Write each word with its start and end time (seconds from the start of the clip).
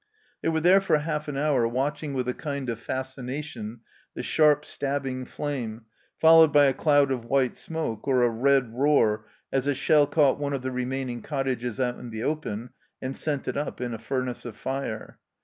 They 0.41 0.49
were 0.49 0.61
there 0.61 0.81
for 0.81 0.97
half 0.97 1.27
an 1.27 1.37
hour 1.37 1.67
watching 1.67 2.15
with 2.15 2.27
a 2.27 2.33
kind 2.33 2.71
of 2.71 2.79
fascination 2.79 3.81
the 4.15 4.23
sharp, 4.23 4.65
stabbing 4.65 5.25
flame, 5.25 5.85
followed 6.19 6.51
by 6.51 6.65
a 6.65 6.73
cloud 6.73 7.11
of 7.11 7.25
white 7.25 7.55
smoke, 7.55 8.07
or 8.07 8.23
a 8.23 8.29
red 8.31 8.73
roar 8.73 9.27
as 9.51 9.67
a 9.67 9.75
shell 9.75 10.07
caught 10.07 10.39
one 10.39 10.53
of 10.53 10.63
the 10.63 10.71
remaining 10.71 11.21
cottages 11.21 11.79
out 11.79 11.99
in 11.99 12.09
the 12.09 12.23
open 12.23 12.71
and 12.99 13.15
sent 13.15 13.47
it 13.47 13.55
up 13.57 13.79
in 13.79 13.93
a 13.93 13.99
furnace 13.99 14.43
of 14.43 14.55
fire. 14.57 15.19